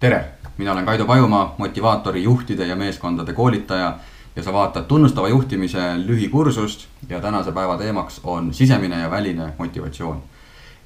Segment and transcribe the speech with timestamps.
[0.00, 0.24] tere,
[0.56, 3.98] mina olen Kaido Pajumaa, motivaatori juhtide ja meeskondade koolitaja
[4.36, 10.22] ja sa vaatad tunnustava juhtimise lühikursust ja tänase päeva teemaks on sisemine ja väline motivatsioon.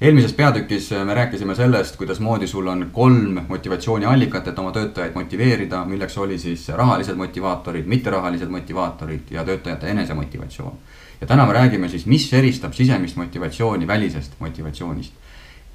[0.01, 6.17] eelmises peatükis me rääkisime sellest, kuidasmoodi sul on kolm motivatsiooniallikat, et oma töötajaid motiveerida, milleks
[6.17, 10.73] oli siis rahalised motivaatorid, mitterahalised motivaatorid ja töötajate enesemotivatsioon.
[11.21, 15.13] ja täna me räägime siis, mis eristab sisemist motivatsiooni välisest motivatsioonist.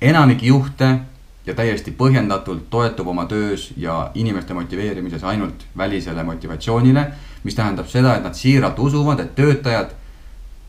[0.00, 0.98] enamik juhte
[1.46, 7.06] ja täiesti põhjendatult toetub oma töös ja inimeste motiveerimises ainult välisele motivatsioonile.
[7.44, 9.90] mis tähendab seda, et nad siiralt usuvad, et töötajad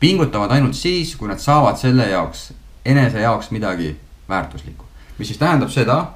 [0.00, 2.52] pingutavad ainult siis, kui nad saavad selle jaoks,
[2.84, 3.96] enese jaoks midagi
[4.28, 4.84] väärtuslikku.
[5.18, 6.12] mis siis tähendab seda,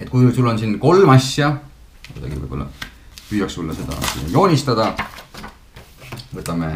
[0.00, 1.56] et kui sul on siin kolm asja,
[2.12, 2.66] kuidagi võib-olla
[3.30, 3.98] püüaks sulle seda
[4.30, 4.94] joonistada.
[6.34, 6.70] võtame,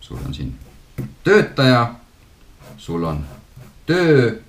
[0.00, 0.58] sul on siin
[1.24, 1.94] töötaja,
[2.76, 3.24] sul on
[3.86, 4.45] töö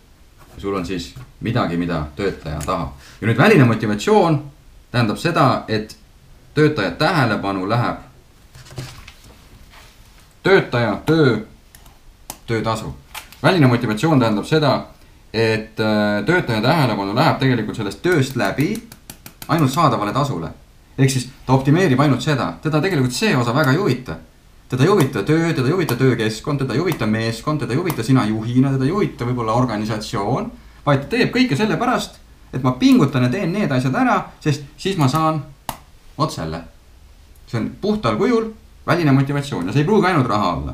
[0.57, 2.89] sul on siis midagi, mida töötaja tahab.
[3.21, 4.43] ja nüüd väline motivatsioon
[4.91, 5.97] tähendab seda, et
[6.53, 7.97] töötaja tähelepanu läheb
[10.43, 11.37] töötaja, töö,
[12.47, 12.95] töötasu.
[13.43, 14.85] väline motivatsioon tähendab seda,
[15.33, 18.87] et äh, töötaja tähelepanu läheb tegelikult sellest tööst läbi
[19.47, 20.49] ainult saadavale tasule.
[20.97, 24.15] ehk siis ta optimeerib ainult seda, teda tegelikult see osa väga ei huvita
[24.69, 28.03] teda ei huvita töö, teda ei huvita töökeskkond, teda ei huvita meeskond, teda ei huvita
[28.03, 30.51] sina juhina, teda ei huvita võib-olla organisatsioon.
[30.85, 32.19] vaid ta teeb kõike sellepärast,
[32.53, 35.41] et ma pingutan ja teen need asjad ära, sest siis ma saan
[36.17, 36.61] vot selle.
[37.47, 38.51] see on puhtal kujul
[38.87, 40.73] väline motivatsioon ja see ei pruugi ainult raha olla.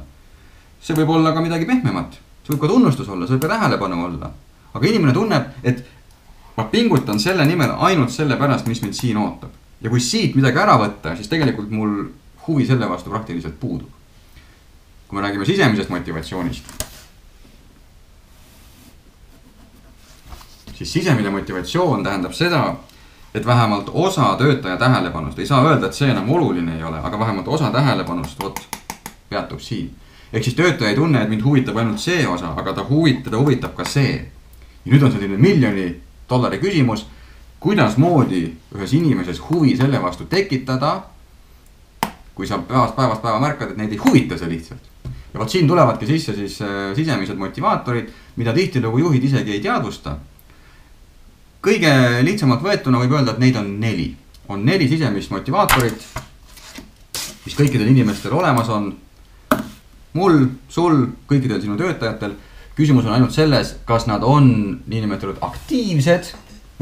[0.81, 4.05] see võib olla ka midagi pehmemat, see võib ka tunnustus olla, see võib ka tähelepanu
[4.05, 4.31] olla.
[4.73, 5.85] aga inimene tunneb, et
[6.57, 9.49] ma pingutan selle nimel ainult sellepärast, mis mind siin ootab.
[9.81, 12.09] ja kui siit midagi ära võtta, siis tegelikult mul
[12.47, 13.89] huvi selle vastu praktiliselt puudub.
[15.07, 16.63] kui me räägime sisemisest motivatsioonist.
[20.73, 22.75] siis sisemine motivatsioon tähendab seda,
[23.33, 27.19] et vähemalt osa töötaja tähelepanust, ei saa öelda, et see enam oluline ei ole, aga
[27.19, 28.59] vähemalt osa tähelepanust, vot,
[29.29, 29.95] peatub siin.
[30.33, 33.37] ehk siis töötaja ei tunne, et mind huvitab ainult see osa, aga ta huvit-, teda
[33.37, 34.31] huvitab ka see.
[34.85, 37.05] ja nüüd on selline miljoni dollari küsimus,
[37.59, 38.43] kuidasmoodi
[38.75, 41.01] ühes inimeses huvi selle vastu tekitada
[42.35, 44.89] kui sa päevast päevast päeva märkad, et neid ei huvita see lihtsalt.
[45.33, 50.17] ja vot siin tulevadki sisse siis äh, sisemised motivaatorid, mida tihtilugu juhid isegi ei teadvusta.
[51.63, 51.93] kõige
[52.23, 54.15] lihtsamalt võetuna võib öelda, et neid on neli,
[54.49, 56.07] on neli sisemist motivaatorit,
[57.45, 58.95] mis kõikidel inimestel olemas on.
[60.13, 62.35] mul, sul, kõikidel sinu töötajatel.
[62.75, 66.33] küsimus on ainult selles, kas nad on niinimetatud aktiivsed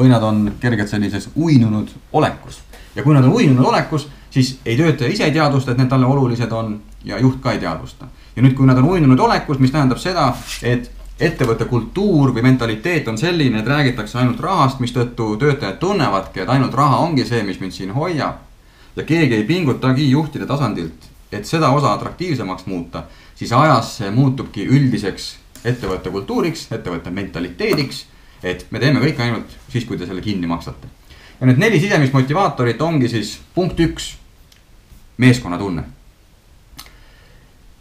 [0.01, 2.61] või nad on kergelt sellises uinunud olekus.
[2.95, 6.05] ja kui nad on uinunud olekus siis ei töötaja ise ei teadvusta, et need talle
[6.05, 8.05] olulised on ja juht ka ei teadvusta.
[8.35, 10.31] ja nüüd, kui nad on uinunud olekus, mis tähendab seda,
[10.63, 16.49] et ettevõtte kultuur või mentaliteet on selline, et räägitakse ainult rahast, mistõttu töötajad tunnevadki, et
[16.49, 18.47] ainult raha ongi see, mis mind siin hoiab.
[18.95, 23.03] ja keegi ei pingutagi juhtide tasandilt, et seda osa atraktiivsemaks muuta,
[23.35, 25.35] siis ajas see muutubki üldiseks
[25.65, 28.05] ettevõtte kultuuriks, ettevõtte mentaliteediks.
[28.43, 30.87] Et me teeme kõike ainult siis, kui te selle kinni maksate.
[31.39, 34.15] ja need neli sisemist motivaatorit ongi siis punkt üks
[35.17, 35.83] meeskonnatunne.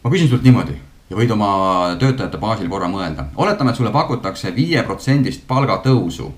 [0.03, 0.77] ma küsin sult niimoodi
[1.11, 1.51] ja võid oma
[1.99, 6.31] töötajate baasil korra mõelda, oletame, et sulle pakutakse viieprotsendist palgatõusu.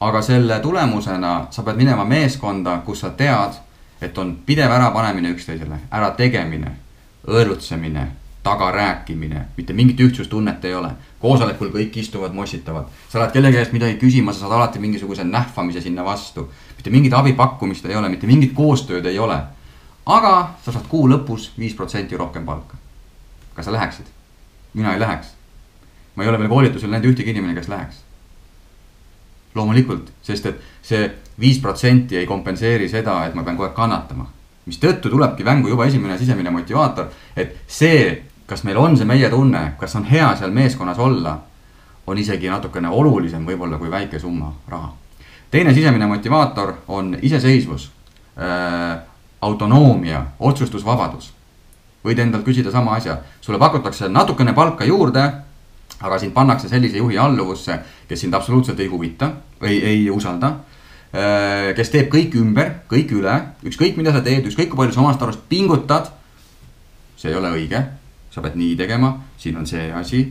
[0.00, 3.54] aga selle tulemusena sa pead minema meeskonda, kus sa tead,
[4.00, 6.72] et on pidev ärapanemine üksteisele, ärategemine,
[7.26, 8.06] õõrutsemine,
[8.46, 10.94] tagarääkimine, mitte mingit ühtsustunnet ei ole.
[11.20, 15.80] koosolekul kõik istuvad, mossitavad, sa lähed kellegi käest midagi küsima, sa saad alati mingisuguse nähvamise
[15.80, 16.48] sinna vastu.
[16.76, 19.42] mitte mingit abi pakkumist ei ole, mitte mingit koostööd ei ole
[20.06, 22.76] aga sa saad kuu lõpus viis protsenti rohkem palka.
[23.54, 24.06] kas sa läheksid?
[24.74, 25.34] mina ei läheks.
[26.14, 28.02] ma ei ole veel koolitusel näinud ühtegi inimene, kes läheks.
[29.54, 34.30] loomulikult, sest et see viis protsenti ei kompenseeri seda, et ma pean kogu aeg kannatama.
[34.66, 39.72] mistõttu tulebki mängu juba esimene sisemine motivaator, et see, kas meil on see meie tunne,
[39.78, 41.38] kas on hea seal meeskonnas olla,
[42.06, 44.92] on isegi natukene olulisem võib-olla kui väike summa raha.
[45.50, 47.90] teine sisemine motivaator on iseseisvus
[48.38, 48.98] äh,
[49.40, 51.32] autonoomia, otsustusvabadus.
[52.04, 55.22] võid endalt küsida sama asja, sulle pakutakse natukene palka juurde,
[56.00, 60.52] aga sind pannakse sellise juhi alluvusse, kes sind absoluutselt ei huvita või ei usalda.
[61.16, 63.34] Äh, kes teeb kõik ümber, kõik üle,
[63.66, 66.12] ükskõik mida sa teed, ükskõik kui palju sa omast arust pingutad.
[67.16, 67.80] see ei ole õige,
[68.36, 70.26] sa pead nii tegema, siin on see asi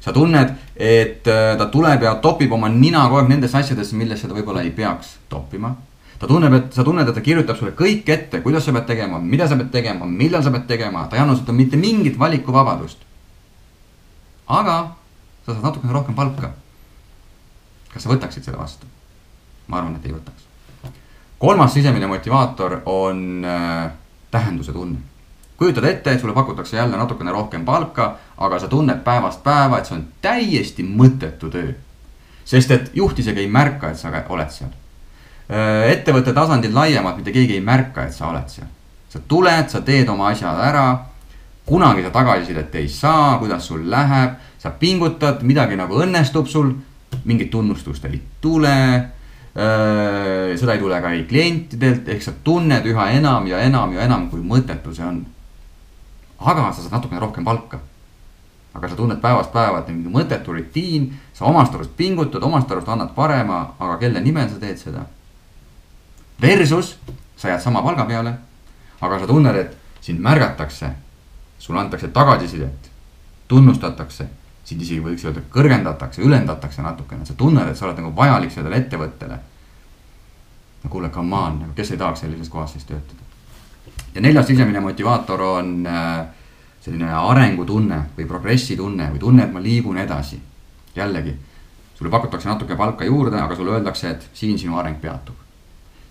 [0.00, 4.30] sa tunned, et äh, ta tuleb ja topib oma nina kogu aeg nendesse asjadesse, millesse
[4.30, 5.74] ta võib-olla ei peaks toppima
[6.20, 9.18] ta tunneb, et sa tunned, et ta kirjutab sulle kõik ette, kuidas sa pead tegema,
[9.24, 13.06] mida sa pead tegema, millal sa pead tegema, ta ei anna sulle mitte mingit valikuvabadust.
[14.50, 14.74] aga
[15.46, 16.52] sa saad natukene rohkem palka.
[17.92, 18.86] kas sa võtaksid selle vastu?
[19.68, 20.44] ma arvan, et ei võtaks.
[21.38, 23.90] kolmas sisemine motivaator on äh,
[24.30, 25.00] tähenduse tunne.
[25.60, 29.86] Kujutad ette, et sulle pakutakse jälle natukene rohkem palka, aga sa tunned päevast päeva, et
[29.86, 31.72] see on täiesti mõttetu töö.
[32.44, 34.72] sest et juht isegi ei märka, et sa oled seal.
[35.90, 38.66] Ettevõtte tasandil laiemalt mitte keegi ei märka, et sa oled seal.
[39.08, 40.88] sa tuled, sa teed oma asjad ära
[41.70, 46.72] kunagi sa tagasisidet ei saa, kuidas sul läheb, sa pingutad, midagi nagu õnnestub sul,
[47.24, 48.76] mingit tunnustust ei tule.
[49.50, 54.28] seda ei tule ka ei klientidelt, ehk sa tunned üha enam ja enam ja enam,
[54.30, 55.24] kui mõttetu see on.
[56.40, 57.78] Aga sa saad natukene rohkem palka.
[58.74, 62.88] aga sa tunned päevast päeva, et mingi mõttetu rutiin, sa omast arust pingutad, omast arust
[62.88, 65.02] annad parema, aga kelle nimel sa teed seda?
[66.40, 66.98] Versus
[67.36, 68.34] sa jääd sama palga peale,
[69.00, 70.92] aga sa tunned, et sind märgatakse
[71.60, 72.90] sulle antakse tagasisidet,
[73.48, 74.26] tunnustatakse,
[74.64, 78.80] sind isegi võiks öelda, kõrgendatakse, ülendatakse natukene, sa tunned, et sa oled nagu vajalik sellele
[78.80, 79.38] ettevõttele.
[80.82, 83.29] no kuule, come on, nagu kes ei tahaks sellises kohas siis töötada.
[84.14, 86.26] Ja neljas sisemine motivaator on äh,
[86.80, 90.40] selline arengutunne või progressitunne või tunne, et ma liigun edasi.
[90.96, 91.34] jällegi,
[91.94, 95.34] sulle pakutakse natuke palka juurde, aga sulle öeldakse, et siin sinu areng peatub.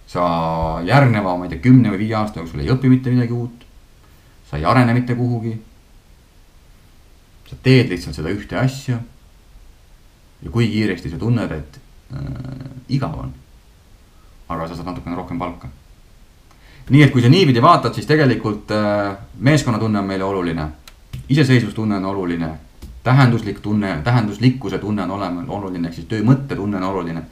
[0.08, 3.70] sa järgneva, ma ei tea, kümne või viie aasta jooksul ei õpi mitte midagi uut
[4.50, 5.62] sa ei arene mitte kuhugi.
[7.50, 8.98] sa teed lihtsalt seda ühte asja.
[10.42, 11.80] ja kui kiiresti sa tunned, et
[12.14, 13.34] äh, igav on.
[14.50, 15.70] aga sa saad natukene rohkem palka.
[16.90, 20.68] Nii et kui sa niipidi vaatad, siis tegelikult äh, meeskonnatunne on meile oluline.
[21.30, 22.50] iseseisvustunne on oluline.
[23.04, 27.24] tähenduslik tunne, tähenduslikkuse tunne on olema, oluline, ehk siis töö mõttetunne on oluline.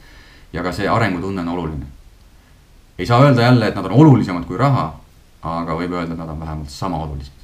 [0.52, 1.86] ja ka see arengutunne on oluline.
[2.98, 4.94] ei saa öelda jälle, et nad on olulisemad kui raha
[5.42, 7.37] aga võib öelda, et nad on vähemalt sama olulised